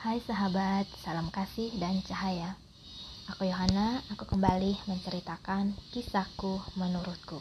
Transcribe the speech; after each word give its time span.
Hai 0.00 0.16
sahabat, 0.24 0.88
salam 1.04 1.28
kasih 1.28 1.76
dan 1.76 2.00
cahaya. 2.00 2.56
Aku 3.36 3.44
Yohana, 3.44 4.00
aku 4.08 4.24
kembali 4.24 4.88
menceritakan 4.88 5.76
kisahku 5.92 6.56
menurutku. 6.80 7.36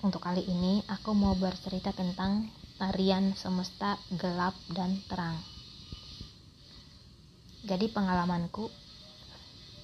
Untuk 0.00 0.24
kali 0.24 0.40
ini, 0.48 0.80
aku 0.88 1.12
mau 1.12 1.36
bercerita 1.36 1.92
tentang 1.92 2.48
tarian 2.80 3.36
semesta 3.36 4.00
gelap 4.16 4.56
dan 4.72 5.04
terang. 5.04 5.36
Jadi 7.68 7.92
pengalamanku 7.92 8.72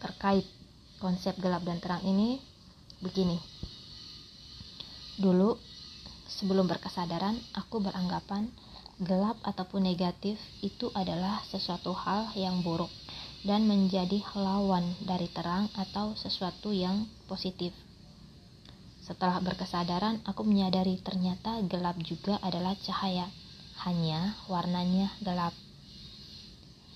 terkait 0.01 0.49
konsep 0.97 1.37
gelap 1.45 1.61
dan 1.69 1.77
terang 1.77 2.01
ini 2.09 2.41
begini. 3.05 3.37
Dulu, 5.21 5.61
sebelum 6.25 6.65
berkesadaran, 6.65 7.37
aku 7.53 7.85
beranggapan 7.85 8.49
gelap 8.97 9.37
ataupun 9.45 9.85
negatif 9.85 10.41
itu 10.65 10.89
adalah 10.97 11.45
sesuatu 11.53 11.93
hal 11.93 12.33
yang 12.33 12.65
buruk 12.65 12.89
dan 13.45 13.69
menjadi 13.69 14.25
lawan 14.33 14.97
dari 15.05 15.29
terang 15.29 15.69
atau 15.77 16.17
sesuatu 16.17 16.73
yang 16.73 17.05
positif. 17.29 17.77
Setelah 19.05 19.39
berkesadaran, 19.39 20.19
aku 20.27 20.43
menyadari 20.43 20.99
ternyata 20.99 21.63
gelap 21.69 21.95
juga 22.03 22.41
adalah 22.43 22.75
cahaya, 22.75 23.31
hanya 23.87 24.35
warnanya 24.51 25.15
gelap. 25.23 25.55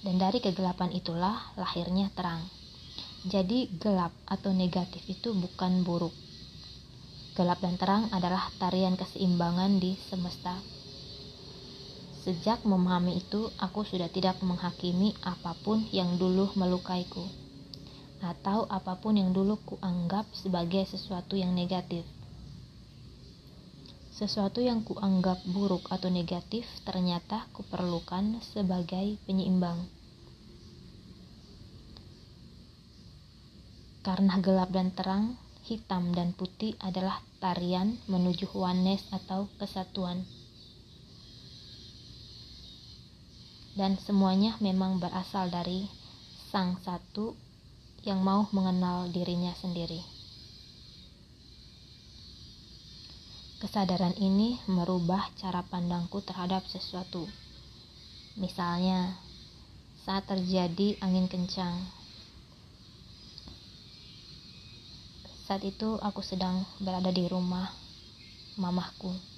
Dan 0.01 0.17
dari 0.19 0.43
kegelapan 0.43 0.91
itulah 0.91 1.39
lahirnya 1.55 2.11
terang. 2.17 2.43
Jadi, 3.29 3.71
gelap 3.79 4.11
atau 4.27 4.51
negatif 4.51 5.05
itu 5.07 5.37
bukan 5.37 5.85
buruk. 5.87 6.17
Gelap 7.37 7.63
dan 7.63 7.77
terang 7.79 8.09
adalah 8.11 8.49
tarian 8.59 8.99
keseimbangan 8.99 9.79
di 9.79 9.95
semesta. 10.09 10.80
Sejak 12.21 12.69
memahami 12.69 13.17
itu, 13.17 13.49
aku 13.57 13.81
sudah 13.81 14.13
tidak 14.13 14.45
menghakimi 14.45 15.17
apa 15.25 15.57
pun 15.65 15.89
yang 15.89 16.21
dulu 16.21 16.53
melukaiku, 16.53 17.25
atau 18.21 18.69
apa 18.69 19.01
pun 19.01 19.17
yang 19.17 19.33
dulu 19.33 19.57
kuanggap 19.65 20.29
sebagai 20.37 20.85
sesuatu 20.85 21.41
yang 21.41 21.57
negatif. 21.57 22.05
Sesuatu 24.13 24.61
yang 24.61 24.85
kuanggap 24.85 25.41
buruk 25.49 25.89
atau 25.89 26.13
negatif 26.13 26.69
ternyata 26.85 27.49
kuperlukan 27.57 28.45
sebagai 28.45 29.17
penyeimbang. 29.25 29.81
Karena 34.05 34.37
gelap 34.45 34.69
dan 34.69 34.93
terang, 34.93 35.41
hitam 35.65 36.13
dan 36.13 36.37
putih 36.37 36.77
adalah 36.85 37.25
tarian 37.41 37.97
menuju 38.13 38.53
oneness 38.53 39.09
atau 39.09 39.49
kesatuan. 39.57 40.21
Dan 43.79 43.95
semuanya 44.03 44.59
memang 44.59 44.99
berasal 44.99 45.47
dari 45.47 45.87
Sang 46.51 46.79
Satu 46.83 47.39
yang 48.03 48.25
mau 48.25 48.51
mengenal 48.51 49.07
dirinya 49.13 49.55
sendiri. 49.55 50.03
Kesadaran 53.61 54.17
ini 54.17 54.57
merubah 54.67 55.29
cara 55.37 55.61
pandangku 55.61 56.25
terhadap 56.25 56.65
sesuatu. 56.65 57.29
Misalnya, 58.41 59.21
saat 60.03 60.25
terjadi 60.25 60.97
angin 61.05 61.29
kencang, 61.29 61.77
saat 65.45 65.61
itu 65.61 66.01
aku 66.01 66.25
sedang 66.25 66.65
berada 66.81 67.13
di 67.13 67.29
rumah 67.29 67.69
mamahku 68.57 69.30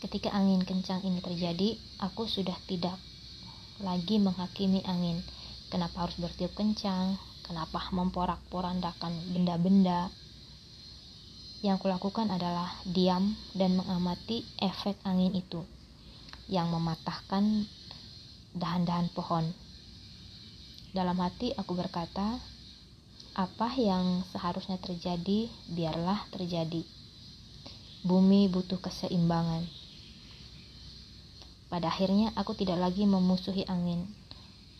Ketika 0.00 0.32
angin 0.32 0.64
kencang 0.64 1.04
ini 1.04 1.20
terjadi, 1.20 1.76
aku 2.00 2.24
sudah 2.24 2.56
tidak 2.64 2.96
lagi 3.84 4.16
menghakimi 4.16 4.80
angin. 4.88 5.20
Kenapa 5.68 6.08
harus 6.08 6.16
bertiup 6.16 6.56
kencang? 6.56 7.20
Kenapa 7.44 7.84
memporak-porandakan 7.92 9.12
benda-benda? 9.36 10.08
Yang 11.60 11.84
kulakukan 11.84 12.32
adalah 12.32 12.72
diam 12.88 13.36
dan 13.52 13.76
mengamati 13.76 14.40
efek 14.56 14.96
angin 15.04 15.36
itu 15.36 15.60
yang 16.48 16.72
mematahkan 16.72 17.68
dahan-dahan 18.56 19.12
pohon. 19.12 19.52
Dalam 20.96 21.20
hati 21.20 21.52
aku 21.60 21.76
berkata, 21.76 22.40
apa 23.36 23.68
yang 23.76 24.24
seharusnya 24.32 24.80
terjadi, 24.80 25.46
biarlah 25.70 26.24
terjadi. 26.32 26.82
Bumi 28.02 28.48
butuh 28.48 28.80
keseimbangan. 28.80 29.79
Pada 31.70 31.86
akhirnya 31.86 32.34
aku 32.34 32.58
tidak 32.58 32.82
lagi 32.82 33.06
memusuhi 33.06 33.62
angin 33.70 34.10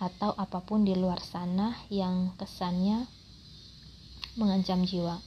atau 0.03 0.35
apa 0.35 0.59
pun 0.59 0.83
di 0.83 0.99
luar 0.99 1.23
sana 1.23 1.79
yang 1.87 2.35
kesannya 2.35 3.07
mengancam 4.35 4.83
jiwa. 4.83 5.23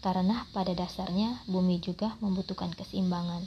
Karena 0.00 0.46
pada 0.54 0.70
dasarnya 0.70 1.42
bumi 1.50 1.82
juga 1.82 2.14
membutuhkan 2.22 2.70
keseimbangan. 2.72 3.42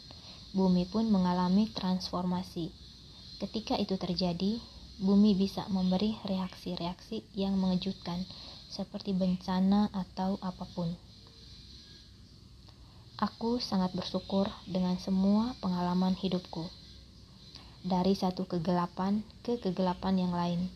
Bumi 0.51 0.85
pun 0.85 1.07
mengalami 1.07 1.71
transformasi. 1.71 2.69
Ketika 3.41 3.79
itu 3.79 3.95
terjadi, 3.95 4.59
bumi 5.01 5.33
bisa 5.33 5.65
memberi 5.71 6.19
reaksi-reaksi 6.27 7.25
yang 7.33 7.57
mengejutkan, 7.57 8.27
seperti 8.69 9.15
bencana 9.15 9.89
atau 9.95 10.37
apa 10.45 10.67
pun. 10.77 10.93
Aku 13.17 13.57
sangat 13.57 13.95
bersyukur 13.97 14.51
dengan 14.69 14.99
semua 15.01 15.57
pengalaman 15.57 16.13
hidupku 16.13 16.82
dari 17.83 18.15
satu 18.15 18.47
kegelapan 18.47 19.27
ke 19.43 19.59
kegelapan 19.59 20.15
yang 20.15 20.31
lain, 20.31 20.71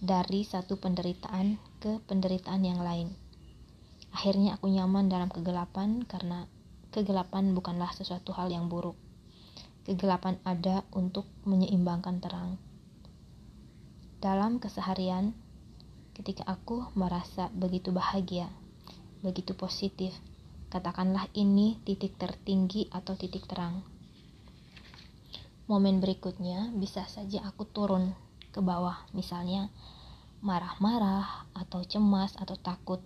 dari 0.00 0.40
satu 0.40 0.80
penderitaan 0.80 1.60
ke 1.84 2.00
penderitaan 2.08 2.64
yang 2.64 2.80
lain. 2.80 3.12
Akhirnya 4.08 4.56
aku 4.56 4.72
nyaman 4.72 5.12
dalam 5.12 5.28
kegelapan 5.28 6.00
karena 6.08 6.48
kegelapan 6.96 7.52
bukanlah 7.52 7.92
sesuatu 7.92 8.32
hal 8.32 8.48
yang 8.48 8.72
buruk. 8.72 8.96
Kegelapan 9.84 10.40
ada 10.48 10.80
untuk 10.96 11.28
menyeimbangkan 11.44 12.24
terang. 12.24 12.56
Dalam 14.24 14.64
keseharian, 14.64 15.36
ketika 16.16 16.48
aku 16.48 16.88
merasa 16.96 17.52
begitu 17.52 17.92
bahagia, 17.92 18.48
begitu 19.20 19.52
positif, 19.52 20.16
katakanlah 20.72 21.28
ini 21.36 21.76
titik 21.84 22.16
tertinggi 22.16 22.88
atau 22.88 23.12
titik 23.12 23.44
terang 23.44 23.99
momen 25.70 26.02
berikutnya 26.02 26.74
bisa 26.74 27.06
saja 27.06 27.46
aku 27.46 27.62
turun 27.62 28.10
ke 28.50 28.58
bawah, 28.58 29.06
misalnya 29.14 29.70
marah-marah 30.42 31.46
atau 31.54 31.86
cemas 31.86 32.34
atau 32.34 32.58
takut. 32.58 32.98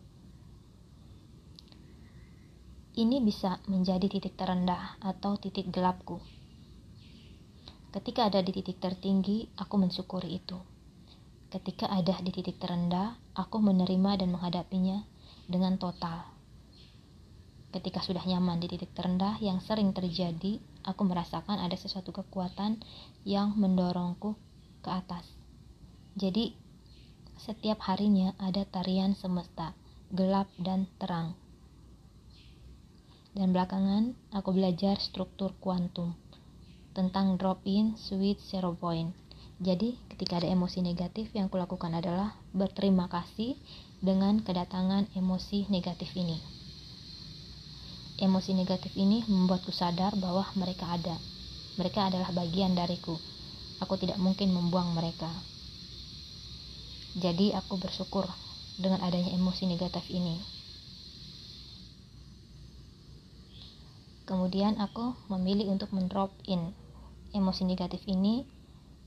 Ini 2.96 3.20
bisa 3.20 3.60
menjadi 3.68 4.08
titik 4.08 4.32
terendah 4.40 4.96
atau 5.04 5.36
titik 5.36 5.68
gelapku. 5.68 6.24
Ketika 7.92 8.32
ada 8.32 8.40
di 8.40 8.48
titik 8.56 8.80
tertinggi, 8.80 9.52
aku 9.60 9.76
mensyukuri 9.76 10.40
itu. 10.40 10.56
Ketika 11.52 11.92
ada 11.92 12.16
di 12.24 12.32
titik 12.32 12.56
terendah, 12.56 13.20
aku 13.36 13.60
menerima 13.60 14.24
dan 14.24 14.32
menghadapinya 14.32 15.04
dengan 15.44 15.76
total. 15.76 16.32
Ketika 17.76 18.00
sudah 18.00 18.24
nyaman 18.24 18.56
di 18.62 18.72
titik 18.72 18.94
terendah 18.96 19.36
yang 19.42 19.60
sering 19.60 19.90
terjadi, 19.92 20.62
aku 20.84 21.02
merasakan 21.08 21.58
ada 21.58 21.74
sesuatu 21.74 22.12
kekuatan 22.12 22.78
yang 23.24 23.56
mendorongku 23.56 24.36
ke 24.84 24.90
atas. 24.92 25.24
Jadi, 26.14 26.54
setiap 27.40 27.82
harinya 27.90 28.36
ada 28.38 28.62
tarian 28.62 29.18
semesta, 29.18 29.74
gelap 30.14 30.46
dan 30.60 30.86
terang. 31.02 31.34
Dan 33.34 33.50
belakangan, 33.50 34.14
aku 34.30 34.54
belajar 34.54 35.02
struktur 35.02 35.50
kuantum 35.58 36.14
tentang 36.94 37.34
drop-in, 37.34 37.98
switch, 37.98 38.38
zero 38.46 38.78
point. 38.78 39.10
Jadi, 39.58 39.98
ketika 40.14 40.38
ada 40.38 40.46
emosi 40.46 40.86
negatif, 40.86 41.34
yang 41.34 41.50
kulakukan 41.50 41.90
adalah 41.90 42.38
berterima 42.54 43.10
kasih 43.10 43.58
dengan 43.98 44.38
kedatangan 44.38 45.10
emosi 45.18 45.66
negatif 45.66 46.14
ini. 46.14 46.53
Emosi 48.14 48.54
negatif 48.54 48.94
ini 48.94 49.26
membuatku 49.26 49.74
sadar 49.74 50.14
bahwa 50.14 50.46
mereka 50.54 50.86
ada. 50.86 51.18
Mereka 51.74 52.14
adalah 52.14 52.30
bagian 52.30 52.78
dariku. 52.78 53.18
Aku 53.82 53.98
tidak 53.98 54.22
mungkin 54.22 54.54
membuang 54.54 54.94
mereka. 54.94 55.26
Jadi 57.18 57.50
aku 57.50 57.74
bersyukur 57.78 58.26
dengan 58.78 59.02
adanya 59.02 59.34
emosi 59.34 59.66
negatif 59.66 60.06
ini. 60.14 60.38
Kemudian 64.24 64.78
aku 64.78 65.18
memilih 65.28 65.74
untuk 65.74 65.90
mendrop 65.90 66.30
in 66.46 66.70
emosi 67.34 67.66
negatif 67.66 68.00
ini 68.06 68.46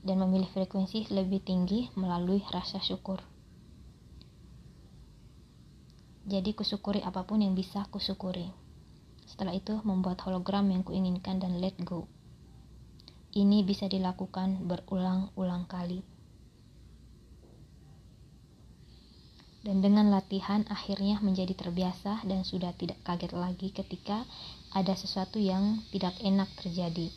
dan 0.04 0.20
memilih 0.20 0.46
frekuensi 0.52 1.10
lebih 1.10 1.42
tinggi 1.42 1.90
melalui 1.96 2.44
rasa 2.52 2.78
syukur. 2.78 3.18
Jadi 6.28 6.52
kusyukuri 6.52 7.00
apa 7.00 7.24
pun 7.24 7.40
yang 7.40 7.56
bisa 7.56 7.88
kusyukuri. 7.88 8.67
Setelah 9.28 9.52
itu 9.52 9.76
membuat 9.84 10.24
hologram 10.24 10.72
yang 10.72 10.80
kuinginkan 10.80 11.36
dan 11.36 11.60
let 11.60 11.76
go. 11.84 12.08
ini 13.36 13.60
bisa 13.60 13.84
dilakukan 13.86 14.64
berulang-ulang 14.64 15.68
kali. 15.68 16.00
Dan 19.60 19.84
dengan 19.84 20.08
latihan 20.08 20.64
akhirnya 20.72 21.20
menjadi 21.20 21.52
terbiasa 21.52 22.24
dan 22.24 22.40
sudah 22.40 22.72
tidak 22.72 22.96
kaget 23.04 23.36
lagi 23.36 23.68
ketika 23.68 24.24
ada 24.72 24.96
sesuatu 24.96 25.36
yang 25.36 25.84
tidak 25.92 26.16
enak 26.24 26.48
terjadi. 26.56 27.12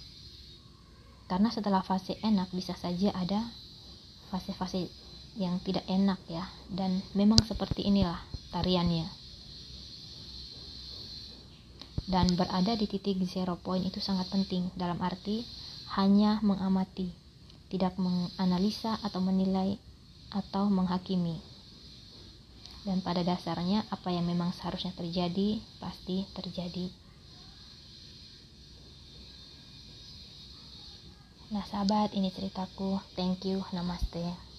Karena 1.31 1.47
setelah 1.47 1.79
fase 1.79 2.19
enak 2.19 2.51
bisa 2.51 2.75
saja 2.75 3.15
ada 3.15 3.39
fase-fase 4.27 4.91
yang 5.39 5.63
tidak 5.63 5.87
enak 5.87 6.19
ya 6.27 6.43
dan 6.67 6.99
memang 7.15 7.39
seperti 7.47 7.87
inilah 7.87 8.19
tariannya 8.51 9.20
dan 12.11 12.27
berada 12.35 12.75
di 12.75 12.91
titik 12.91 13.23
zero 13.23 13.55
point 13.55 13.87
itu 13.87 14.03
sangat 14.03 14.27
penting. 14.27 14.67
Dalam 14.75 14.99
arti 14.99 15.47
hanya 15.95 16.43
mengamati 16.43 17.15
tidak 17.71 17.95
menganalisa 17.95 18.99
atau 18.99 19.23
menilai 19.23 19.79
atau 20.35 20.67
menghakimi. 20.67 21.39
Dan 22.83 22.99
pada 22.99 23.23
dasarnya 23.23 23.87
apa 23.87 24.11
yang 24.11 24.27
memang 24.27 24.51
seharusnya 24.51 24.91
terjadi 24.91 25.63
pasti 25.79 26.27
terjadi. 26.35 26.91
Nah 31.55 31.63
sahabat 31.63 32.11
ini 32.11 32.27
ceritaku. 32.27 32.99
Thank 33.15 33.47
you. 33.47 33.63
Namaste 33.71 34.50